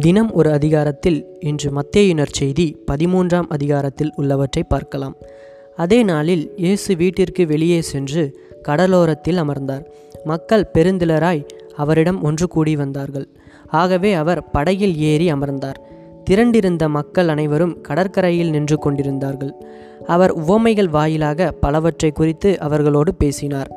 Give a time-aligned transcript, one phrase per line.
[0.00, 5.16] தினம் ஒரு அதிகாரத்தில் இன்று மத்தேயினர் செய்தி பதிமூன்றாம் அதிகாரத்தில் உள்ளவற்றை பார்க்கலாம்.
[5.76, 8.22] அதே நாளில் இயேசு வீட்டிற்கு வெளியே சென்று
[8.68, 9.84] கடலோரத்தில் அமர்ந்தார்.
[10.24, 11.42] மக்கள் பெருந்திலராய்
[11.76, 13.28] அவரிடம் ஒன்று கூடி வந்தார்கள்.
[13.66, 15.80] ஆகவே அவர் படகில் ஏறி அமர்ந்தார்.
[16.30, 19.54] திரண்டிருந்த மக்கள் அனைவரும் கடற்கரையில் நின்று கொண்டிருந்தார்கள்.
[20.06, 23.70] அவர் உவமைகள் வாயிலாக பலவற்றை குறித்து அவர்களோடு பேசினார்.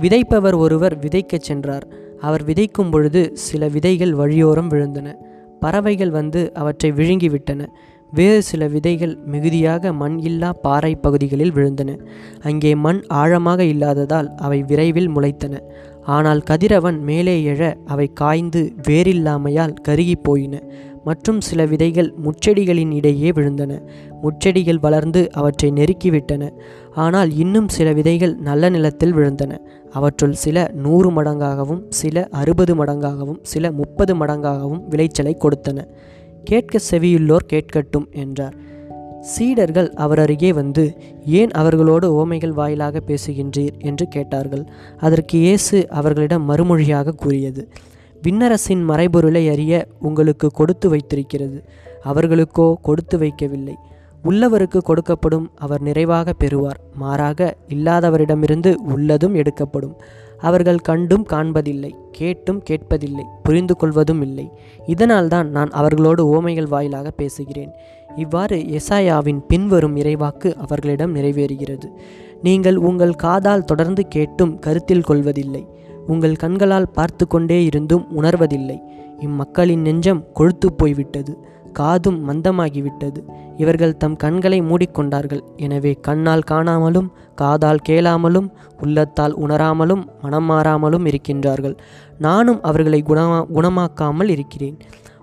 [0.00, 1.86] விதைப்பவர் ஒருவர் விதைக்கச் சென்றார்.
[2.20, 5.08] அவர் விதைக்கும் பொழுது சில விதைகள் வழியோரம் விழுந்தன.
[5.64, 7.62] பறவைகள் வந்து அவற்றை விழுங்கிவிட்டன.
[8.18, 11.90] வேறு சில விதைகள் மிகுதியாக மண் இல்லா பாறை பகுதிகளில் விழுந்தன.
[12.48, 15.54] அங்கே மண் ஆழமாக இல்லாததால் அவை விரைவில் முளைத்தன.
[16.14, 17.60] ஆனால் கதிரவன் மேலே எழ
[17.92, 20.54] அவை காய்ந்து வேரில்லாமையால் கருகி போயின.
[21.04, 23.80] மற்றும் சில விதைகள் முச்செடிகளின் இடையே விழுந்தன.
[24.22, 26.50] முச்செடிகள் வளர்ந்து அவற்றை நெருக்கிவிட்டன.
[26.94, 29.58] ஆனால் இன்னும் சில விதைகள் நல்ல நிலத்தில் விழுந்தன.
[29.90, 35.84] அவற்றுள் சில நூறு மடங்காகவும் சில அறுபது மடங்காகவும் சில முப்பது மடங்காகவும் விளைச்சலை கொடுத்தன.
[36.44, 38.54] கேட்க செவியுள்ளோர் கேட்கட்டும் என்றார்.
[39.20, 40.96] சீடர்கள் அவர் அருகே வந்து
[41.26, 43.78] ஏன் அவர்களோடு ஓமைகள் வாயிலாக பேசுகின்றீர்?
[43.78, 44.64] என்று கேட்டார்கள்.
[44.96, 47.68] அதற்கு இயேசு அவர்களிடம் மறுமொழியாக கூறியது
[48.26, 51.64] விண்ணரசின் மறைபொருளை அறிய உங்களுக்கு கொடுத்து வைத்திருக்கிறது.
[52.04, 53.74] அவர்களுக்கோ கொடுத்து வைக்கவில்லை.
[54.24, 56.80] உள்ளவருக்கு கொடுக்கப்படும் அவர் நிறைவாக பெறுவார்.
[56.94, 59.96] மாறாக இல்லாதவரிடமிருந்து உள்ளதும் எடுக்கப்படும்.
[60.38, 64.50] அவர்கள் கண்டும் காண்பதில்லை கேட்டும் கேட்பதில்லை புரிந்து கொள்வதும் இல்லை.
[64.86, 67.70] இதனால்தான் நான் அவர்களோடு ஓமைகள் வாயிலாக பேசுகிறேன்.
[68.16, 71.88] இவ்வாறு எசாயாவின் பின்வரும் இறைவாக்கு அவர்களிடம் நிறைவேறுகிறது.
[72.42, 75.66] நீங்கள் உங்கள் காதால் தொடர்ந்து கேட்டும் கருத்தில் கொள்வதில்லை.
[76.06, 78.78] உங்கள் கண்களால் பார்த்து கொண்டே இருந்தும் உணர்வதில்லை.
[79.20, 81.34] இம்மக்களின் நெஞ்சம் கொழுத்து போய்விட்டது
[81.72, 83.20] காதும் மந்தமாகிவிட்டது.
[83.56, 85.40] இவர்கள் தம் கண்களை மூடிக்கொண்டார்கள்.
[85.56, 88.48] எனவே கண்ணால் காணாமலும் காதால் கேளாமலும்
[88.80, 91.76] உள்ளத்தால் உணராமலும் மனம் மாறாமலும் இருக்கின்றார்கள்.
[92.18, 94.76] நானும் அவர்களை குணமா குணமாக்காமல் இருக்கிறேன்.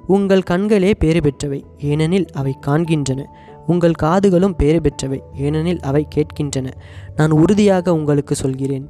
[0.08, 3.22] உங்கள் கண்களே பேறு பெற்றவை ஏனெனில் அவை காண்கின்றன.
[3.68, 6.68] உங்கள் காதுகளும் பேறு பெற்றவை ஏனெனில் அவை கேட்கின்றன.
[7.16, 8.88] நான் உறுதியாக உங்களுக்கு சொல்கிறேன்.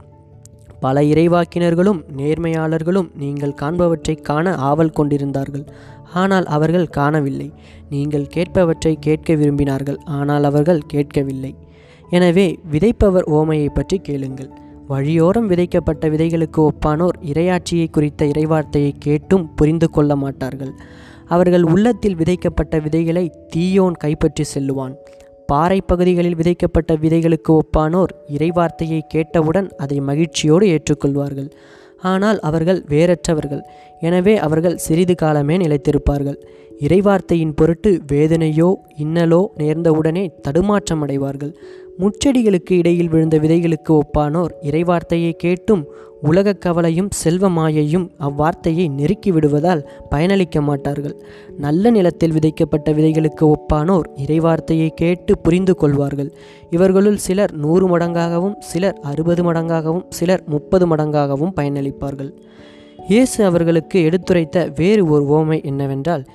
[0.83, 5.65] பல இறைவாக்கினர்களும் நேர்மையாளர்களும் நீங்கள் காண்பவற்றை காண ஆவல் கொண்டிருந்தார்கள்.
[6.21, 7.49] ஆனால் அவர்கள் காணவில்லை.
[7.93, 9.99] நீங்கள் கேட்பவற்றை கேட்க விரும்பினார்கள்.
[10.19, 11.51] ஆனால் அவர்கள் கேட்கவில்லை.
[12.17, 14.49] எனவே விதைப்பவர் ஓமையை பற்றி கேளுங்கள்.
[14.91, 20.73] வழியோரம் விதைக்கப்பட்ட விதைகளுக்கு ஒப்பானோர் இரையாட்சியை குறித்த இறைவார்த்தையை கேட்டும் புரிந்து கொள்ள மாட்டார்கள்.
[21.35, 24.95] அவர்கள் உள்ளத்தில் விதைக்கப்பட்ட விதைகளை தீயோன் கைப்பற்றி செல்லுவான்.
[25.51, 31.49] பாறை பகுதிகளில் விதைக்கப்பட்ட விதைகளுக்கு ஒப்பானோர் இறைவார்த்தையை கேட்டவுடன் அதை மகிழ்ச்சியோடு ஏற்றுக்கொள்வார்கள்.
[32.11, 33.63] ஆனால் அவர்கள் வேறற்றவர்கள்.
[34.07, 36.37] எனவே அவர்கள் சிறிது காலமே நிலைத்திருப்பார்கள்.
[36.85, 38.69] இறைவார்த்தையின் பொருட்டு வேதனையோ
[39.03, 41.51] இன்னலோ நேர்ந்தவுடனே தடுமாற்றம் அடைவார்கள்
[42.01, 45.83] முச்செடிகளுக்கு இடையில் விழுந்த விதைகளுக்கு ஒப்பானோர் இறைவார்த்தையை கேட்டும்
[46.21, 51.23] உலகக் கவலையும் செல்வ மாயையும் அவ்வார்த்தையை நெருக்கி விடுவதால் பயனளிக்க மாட்டார்கள்.
[51.57, 56.33] நல்ல நிலத்தில் விதைக்கப்பட்ட விதைகளுக்கு ஒப்பானோர் இறைவார்த்தையை கேட்டு புரிந்து கொள்வார்கள்.
[56.69, 62.31] இவர்களுள் சிலர் நூறு மடங்காகவும் சிலர் அறுபது மடங்காகவும் சிலர் முப்பது மடங்காகவும் பயனளிப்பார்கள்.
[63.07, 66.25] இயேசு அவர்களுக்கு எடுத்துரைத்த வேறு ஒரு ஓமை என்னவென்றால்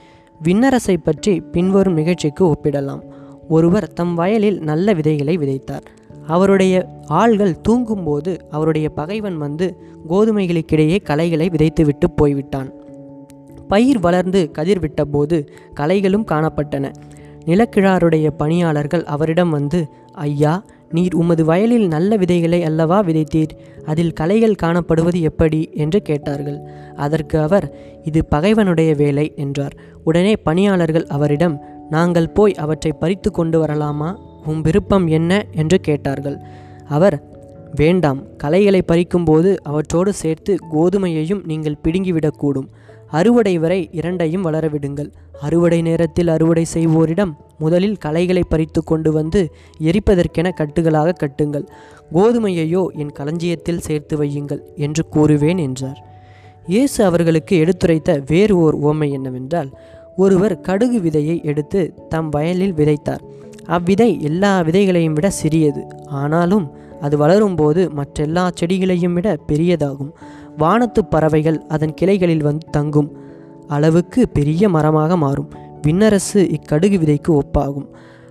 [0.45, 3.01] விண்ணரசை பற்றி பின்வரும் நிகழ்ச்சிக்கு ஒப்பிடலாம்.
[3.49, 5.87] ஒருவர் தம் வயலில் நல்ல விதைகளை விதைத்தார்.
[6.27, 9.77] அவருடைய ஆள்கள் தூங்கும்போது அவருடைய பகைவன் வந்து
[10.09, 12.73] கோதுமைகளுக்கிடையே களைகளை விதைத்துவிட்டு போய்விட்டான்.
[13.69, 15.49] பயிர் வளர்ந்து கதிர் விட்டபோது
[15.81, 16.93] களைகளும் காணப்பட்டன.
[17.47, 23.51] நிலக்கிழாருடைய பணியாளர்கள் அவரிடம் வந்து ஐயா நீர் உமது வயலில் நல்ல விதைகளை அல்லவா விதைத்தீர்?
[23.85, 25.71] அதில் களைகள் காணப்படுவது எப்படி?
[25.73, 26.59] என்று கேட்டார்கள்.
[26.97, 29.77] அதற்கு அவர் இது பகைவனுடைய வேலை என்றார்.
[30.05, 31.61] உடனே பணியாளர்கள் அவரிடம்
[31.91, 34.17] நாங்கள் போய் அவற்றை பறித்து கொண்டு வரலாமா?
[34.47, 36.39] உம் விருப்பம் என்ன என்று கேட்டார்கள்.
[36.97, 37.17] அவர்
[37.75, 42.69] வேண்டாம் களைகளை பறிக்கும்போது அவற்றோடு சேர்த்து கோதுமையையும் நீங்கள் பிடுங்கிவிடக்கூடும்.
[43.11, 45.11] அறுவடை வரை இரண்டையும் வளரவிடுங்கள்.
[45.41, 49.41] அறுவடை நேரத்தில் அறுவடை செய்வோரிடம் முதலில் களைகளை பறித்து கொண்டு வந்து
[49.81, 51.67] எரிப்பதற்கென கட்டுகளாக கட்டுங்கள்.
[52.13, 56.01] கோதுமையையோ என் களஞ்சியத்தில் சேர்த்து வையுங்கள் என்று கூறுவேன் என்றார்.
[56.67, 59.71] இயேசு அவர்களுக்கு எடுத்துரைத்த வேறு ஓர் உவமை என்னவென்றால்
[60.17, 63.25] ஒருவர் கடுகு விதையை எடுத்து தம் வயலில் விதைத்தார்.
[63.67, 65.87] அவ்விதை எல்லா விதைகளையும் விட சிறியது.
[66.07, 66.71] ஆனாலும்
[67.01, 70.11] அது வளரும்போது மற்றெல்லா செடிகளையும் விட பெரியதாகும்.
[70.57, 73.17] வானத்து பறவைகள் அதன் கிளைகளில் வந்து தங்கும்.
[73.69, 75.51] அளவுக்கு பெரிய மரமாக மாறும்.
[75.87, 77.87] விண்ணரசு இக்கடுகு விதைக்கு ஒப்பாகும்.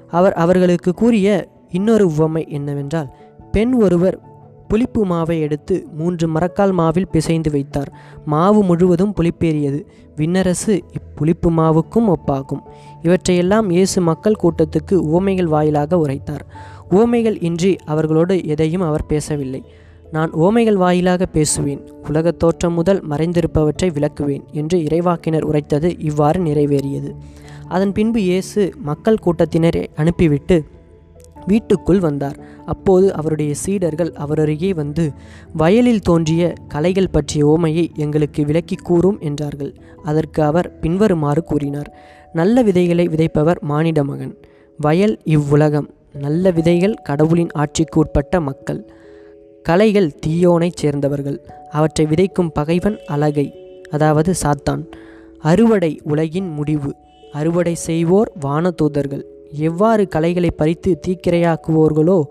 [0.07, 3.13] அவர் அவர்களுக்கு கூறிய இன்னொரு உவமை என்னவென்றால்
[3.51, 4.19] பெண் ஒருவர்
[4.67, 7.93] புளிப்பு மாவை எடுத்து மூன்று மரக்கால் மாவில் பிசைந்து வைத்தார்.
[8.25, 9.85] மாவு முழுவதும் புளிப்பேறியது.
[10.15, 12.61] விண்ணரசு இப்புளிப்பு மாவுக்கும் ஒப்பாகும்.
[13.01, 16.45] இவற்றையெல்லாம் இயேசு மக்கள் கூட்டத்துக்கு உவமைகள் வாயிலாக உரைத்தார்.
[16.89, 19.63] உவமைகள் இன்றி அவர்களோடு எதையும் அவர் பேசவில்லை.
[20.11, 21.89] நான் ஓமைகள் வாயிலாக பேசுவேன்.
[22.07, 27.11] உலகத் தோற்றம் முதல் மறைந்திருப்பவற்றை விளக்குவேன் என்று இறைவாக்கினர் உரைத்தது இவ்வாறு நிறைவேறியது.
[27.67, 30.63] அதன் பின்பு இயேசு மக்கள் கூட்டத்தினரை அனுப்பிவிட்டு
[31.47, 32.37] வீட்டுக்குள் வந்தார்.
[32.65, 35.11] அப்போது அவருடைய சீடர்கள் அவரருகே வந்து
[35.53, 39.73] வயலில் தோன்றிய கலைகள் பற்றிய ஓமையை எங்களுக்கு விளக்கி கூறும் என்றார்கள்.
[40.03, 41.91] அதற்கு அவர் பின்வருமாறு கூறினார்
[42.33, 44.33] நல்ல விதைகளை விதைப்பவர் மானிட மகன்.
[44.79, 45.89] வயல் இவ்வுலகம்.
[46.13, 48.91] நல்ல விதைகள் கடவுளின் ஆட்சிக்கு உட்பட்ட மக்கள்.
[49.63, 51.39] கலைகள் தீயோனைச் சேர்ந்தவர்கள்.
[51.71, 53.47] அவற்றை விதைக்கும் பகைவன் அழகை
[53.89, 54.83] அதாவது சாத்தான்.
[55.39, 56.95] அறுவடை உலகின் முடிவு.
[57.31, 59.23] அறுவடை செய்வோர் வானதூதர்கள்.
[59.51, 62.23] எவ்வாறு கலைகளை பறித்து தீக்கிரையாக்குவோர்களோ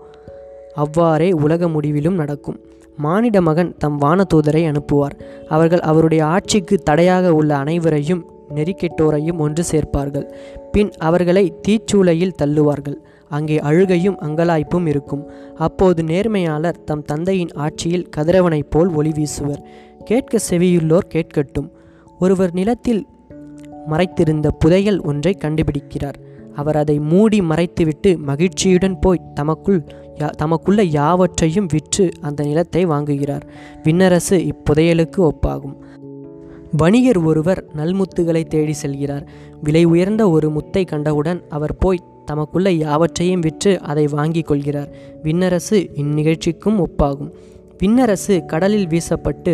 [0.73, 2.59] அவ்வாறே உலக முடிவிலும் நடக்கும்.
[2.97, 5.15] மானிட மகன் தம் வானதூதரை அனுப்புவார்.
[5.49, 8.25] அவர்கள் அவருடைய ஆட்சிக்கு தடையாக உள்ள அனைவரையும்
[8.55, 10.27] நெறிக்கெட்டோரையும் ஒன்று சேர்ப்பார்கள்.
[10.71, 12.95] பின் அவர்களை தீச்சூளையில் தள்ளுவார்கள்.
[13.29, 15.31] அங்கே அழுகையும் அங்கலாய்ப்பும் இருக்கும்.
[15.55, 19.61] அப்போது நேர்மையாளர் தம் தந்தையின் ஆட்சியில் கதிரவனைப் போல் ஒளி வீசுவர்.
[20.03, 21.71] கேட்க செவியுள்ளோர் கேட்கட்டும்.
[22.19, 23.07] ஒருவர் நிலத்தில்
[23.87, 26.15] மறைத்திருந்த புதையல் ஒன்றை கண்டுபிடிக்கிறார்.
[26.55, 29.79] அவர் அதை மூடி மறைத்துவிட்டு மகிழ்ச்சியுடன் போய் தமக்குள்
[30.19, 33.45] யா தமக்குள்ள யாவற்றையும் விற்று அந்த நிலத்தை வாங்குகிறார்.
[33.83, 35.75] விண்ணரசு இப்புதையலுக்கு ஒப்பாகும்.
[36.77, 39.25] வணிகர் ஒருவர் நல்முத்துகளை தேடி செல்கிறார்.
[39.63, 44.89] விலை உயர்ந்த ஒரு முத்தை கண்டவுடன் அவர் போய் தமக்குள்ள யாவற்றையும் விற்று அதை வாங்கி கொள்கிறார்.
[45.23, 47.31] விண்ணரசு இந்நிகழ்ச்சிக்கும் ஒப்பாகும்.
[47.83, 49.53] விண்ணரசு கடலில் வீசப்பட்டு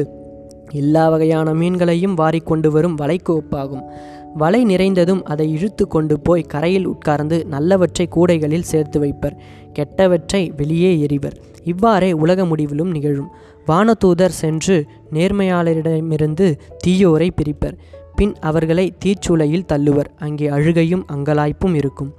[0.71, 3.85] எல்லா வகையான மீன்களையும் வாரிக்கொண்டு வரும் வலைக்கு ஒப்பாகும்.
[4.33, 9.41] வலை நிறைந்ததும் அதை இழுத்து கொண்டு போய் கரையில் உட்கார்ந்து நல்லவற்றை கூடைகளில் சேர்த்து வைப்பர்.
[9.79, 11.35] கெட்டவற்றை வெளியே எறிவர்.
[11.63, 13.29] இவ்வாறே உலக முடிவிலும் நிகழும்.
[13.67, 17.77] வானதூதர் சென்று நேர்மையாளரிடமிருந்து தீயோரை பிரிப்பர்.
[18.15, 20.11] பின் அவர்களை தீச்சூளையில் தள்ளுவர்.
[20.17, 22.13] அங்கே அழுகையும் அங்கலாய்ப்பும் இருக்கும்.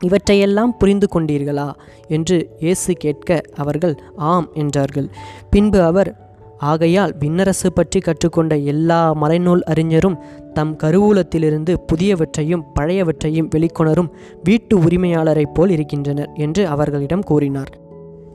[0.00, 1.72] இவற்றையெல்லாம் புரிந்து கொண்டீர்களா?
[2.08, 5.08] என்று இயேசு கேட்க அவர்கள் ஆம் என்றார்கள்.
[5.50, 6.27] பின்பு அவர்
[6.58, 10.18] ஆகையால் விண்ணரசு பற்றி கற்றுக்கொண்ட எல்லா மறைநூல் அறிஞரும்
[10.52, 14.12] தம் கருவூலத்திலிருந்து புதியவற்றையும் பழையவற்றையும் வெளிக்கொணரும்
[14.44, 17.86] வீட்டு உரிமையாளரைப் போல் இருக்கின்றனர் என்று அவர்களிடம் கூறினார்.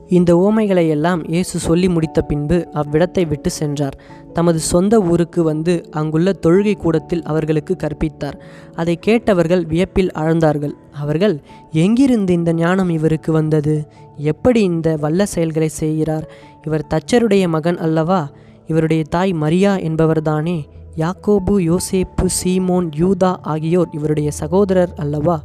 [0.08, 4.00] இந்த ஓமைகளை எல்லாம் இயேசு சொல்லி முடித்த பின்பு அவ்விடத்தை விட்டு சென்றார்.
[4.32, 8.40] தமது சொந்த ஊருக்கு வந்து அங்குள்ள தொழுகை கூடத்தில் அவர்களுக்கு கற்பித்தார்.
[8.74, 10.72] அதை கேட்டவர்கள் வியப்பில் ஆழ்ந்தார்கள்.
[10.92, 11.40] அவர்கள்
[11.72, 13.88] எங்கிருந்து இந்த ஞானம் இவருக்கு வந்தது?
[14.16, 16.30] எப்படி இந்த வல்ல செயல்களை செய்கிறார்?
[16.66, 18.30] இவர் தச்சருடைய மகன் அல்லவா?
[18.66, 20.64] இவருடைய தாய் மரியா என்பவர்தானே.
[20.96, 25.42] யாக்கோபு யோசேப்பு சீமோன் யூதா ஆகியோர் இவருடைய சகோதரர் அல்லவா?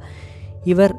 [0.64, 0.96] இவர்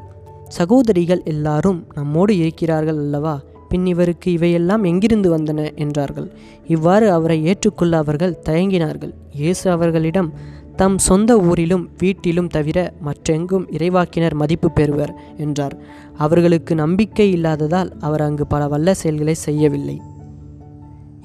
[0.47, 3.39] சகோதரிகள் எல்லாரும் நம்மோடு இருக்கிறார்கள் அல்லவா?
[3.69, 5.75] பின் இவருக்கு இவையெல்லாம் எங்கிருந்து வந்தன?
[5.75, 6.31] என்றார்கள்.
[6.67, 9.13] இவ்வாறு அவரை ஏற்றுக்கொள்ள அவர்கள் தயங்கினார்கள்.
[9.33, 10.33] இயேசு அவர்களிடம்
[10.75, 15.77] தம் சொந்த ஊரிலும் வீட்டிலும் தவிர மற்றெங்கும் இறைவாக்கினர் மதிப்பு பெறுவர் என்றார்.
[16.17, 20.01] அவர்களுக்கு நம்பிக்கை இல்லாததால் அவர் அங்கு பல வல்ல செயல்களை செய்யவில்லை.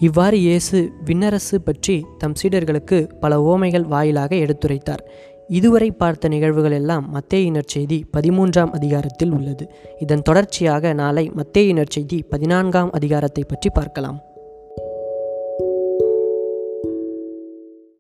[0.01, 5.03] இவ்வாறு இயேசு விண்ணரசு பற்றி தம் சீடர்களுக்கு பல ஓமைகள் வாயிலாக எடுத்துரைத்தார்.
[5.49, 9.67] இதுவரை பார்த்த நிகழ்வுகள் எல்லாம் மத்தேயினர் செய்தி பதிமூன்றாம் அதிகாரத்தில் உள்ளது.
[9.99, 14.19] இதன் தொடர்ச்சியாக நாளை மத்தேயினர் செய்தி பதினான்காம் அதிகாரத்தை பற்றி பார்க்கலாம்.